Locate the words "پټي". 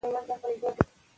0.41-0.55